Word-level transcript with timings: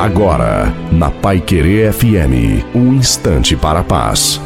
Agora, 0.00 0.74
na 0.90 1.10
Pai 1.10 1.42
Querer 1.42 1.92
FM, 1.92 2.64
um 2.74 2.94
instante 2.94 3.54
para 3.54 3.80
a 3.80 3.84
paz. 3.84 4.40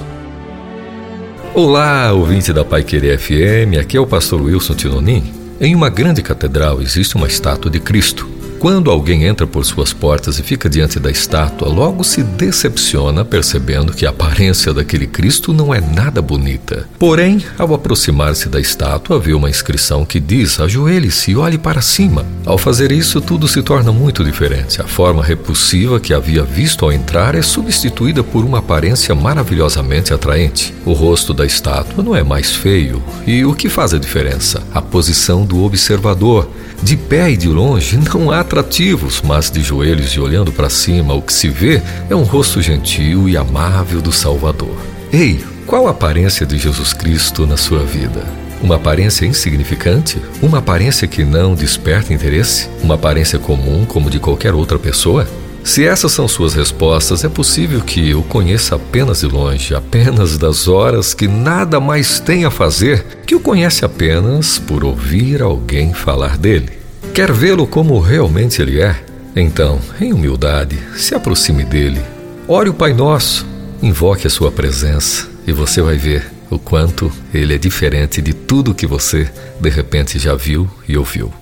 Olá, 1.55 2.13
ouvinte 2.13 2.53
da 2.53 2.65
Pai 2.65 2.83
Querer 2.83 3.17
FM, 3.17 3.79
aqui 3.81 3.97
é 3.97 4.01
o 4.01 4.07
pastor 4.07 4.43
Wilson 4.43 4.75
Tinonim. 4.75 5.33
Em 5.61 5.73
uma 5.73 5.89
grande 5.89 6.23
catedral 6.23 6.83
existe 6.83 7.15
uma 7.15 7.29
estátua 7.29 7.71
de 7.71 7.79
Cristo. 7.79 8.34
Quando 8.59 8.91
alguém 8.91 9.25
entra 9.25 9.47
por 9.47 9.65
suas 9.65 9.93
portas 9.93 10.39
e 10.39 10.43
fica 10.43 10.69
diante 10.69 10.99
da 10.99 11.11
estátua, 11.11 11.69
logo 11.69 12.03
se 12.03 12.23
decepciona 12.23 13.25
percebendo 13.25 13.93
que 13.93 14.07
a 14.07 14.11
aparência 14.11 14.73
daquele 14.73 15.07
Cristo 15.07 15.53
não 15.53 15.75
é 15.75 15.81
nada 15.81 16.23
bonita. 16.23 16.89
Porém, 16.99 17.45
ao 17.59 17.75
aproximar-se 17.75 18.49
da 18.49 18.61
estátua, 18.61 19.19
vê 19.19 19.35
uma 19.35 19.51
inscrição 19.51 20.05
que 20.05 20.19
diz: 20.19 20.61
ajoelhe-se 20.61 21.33
e 21.33 21.37
olhe 21.37 21.59
para 21.59 21.81
cima. 21.81 22.25
Ao 22.47 22.57
fazer 22.57 22.93
isso, 22.93 23.21
tudo 23.21 23.49
se 23.49 23.63
torna 23.63 23.93
muito 23.93 24.25
diferente. 24.25 24.81
A 24.81 24.87
forma 24.87 25.23
repulsiva 25.23 26.01
que 26.01 26.15
havia 26.15 26.43
visto 26.43 26.85
ao 26.85 26.93
entrar 26.93 27.35
é 27.35 27.43
substituída 27.43 28.23
por 28.23 28.45
uma 28.45 28.59
aparência 28.59 29.15
maravilhosamente 29.15 30.13
atraente. 30.15 30.75
O 30.85 30.93
rosto 30.93 31.35
da 31.35 31.45
estátua 31.45 32.03
não 32.03 32.15
é 32.15 32.23
mais 32.23 32.55
feio. 32.55 33.03
E 33.27 33.45
o 33.45 33.55
que 33.55 33.69
faz 33.69 33.93
a 33.95 33.99
diferença? 33.99 34.63
A 34.73 34.81
posição 34.81 35.45
do 35.45 35.63
observador. 35.65 36.49
De 36.83 36.97
pé 36.97 37.31
e 37.31 37.37
de 37.37 37.49
longe 37.49 37.97
não 37.97 38.31
há 38.31 38.44
atrativos, 38.45 39.23
mas 39.25 39.51
de 39.51 39.63
joelhos 39.63 40.11
e 40.11 40.21
olhando 40.21 40.53
para 40.53 40.69
cima, 40.69 41.15
o 41.15 41.23
que 41.23 41.33
se 41.33 41.49
vê 41.49 41.83
é 42.11 42.15
um 42.15 42.23
rosto 42.23 42.61
gentil 42.61 43.27
e 43.27 43.37
amável 43.37 44.03
do 44.03 44.13
Salvador. 44.13 44.77
Ei, 45.11 45.43
qual 45.67 45.89
a 45.89 45.93
aparência 45.93 46.45
de 46.45 46.59
Jesus 46.59 46.93
Cristo 46.93 47.47
na 47.47 47.57
sua 47.57 47.81
vida? 47.81 48.23
Uma 48.63 48.77
aparência 48.77 49.25
insignificante? 49.25 50.21
Uma 50.43 50.59
aparência 50.59 51.09
que 51.09 51.25
não 51.25 51.55
desperta 51.55 52.13
interesse? 52.13 52.69
Uma 52.83 52.97
aparência 52.97 53.39
comum 53.39 53.87
como 53.87 54.11
de 54.11 54.19
qualquer 54.19 54.55
outra 54.55 54.79
pessoa? 54.79 55.27
Se 55.65 55.87
essas 55.87 56.13
são 56.13 56.29
suas 56.29 56.53
respostas, 56.53 57.25
é 57.25 57.29
possível 57.31 57.81
que 57.81 58.15
o 58.15 58.23
conheça 58.23 58.77
apenas 58.77 59.21
de 59.21 59.27
longe, 59.27 59.75
apenas 59.75 60.37
das 60.37 60.69
horas 60.69 61.15
que 61.15 61.27
nada 61.27 61.81
mais 61.81 62.21
tem 62.21 62.45
a 62.45 62.51
fazer, 62.51 63.03
que 63.27 63.35
o 63.35 63.41
conhece 63.41 63.87
apenas 63.87 64.59
por 64.59 64.85
ouvir 64.85 65.41
alguém 65.41 65.95
falar 65.95 66.37
dele. 66.37 66.84
Quer 67.15 67.31
vê-lo 67.31 67.65
como 67.65 68.01
realmente 68.01 68.61
ele 68.61 68.81
é? 68.81 69.01
Então, 69.37 69.81
em 70.01 70.13
humildade, 70.13 70.77
se 70.97 71.15
aproxime 71.15 71.65
dele. 71.65 72.03
Ore 72.49 72.71
o 72.71 72.75
Pai 72.75 72.93
Nosso, 72.93 73.47
invoque 73.81 74.27
a 74.27 74.31
sua 74.31 74.51
presença 74.51 75.29
e 75.47 75.53
você 75.53 75.81
vai 75.81 75.97
ver 75.97 76.29
o 76.51 76.59
quanto 76.59 77.13
ele 77.33 77.55
é 77.55 77.59
diferente 77.59 78.21
de 78.21 78.35
tudo 78.35 78.75
que 78.75 78.85
você 78.85 79.31
de 79.61 79.71
repente 79.71 80.19
já 80.19 80.35
viu 80.35 80.69
e 80.89 80.97
ouviu. 80.97 81.33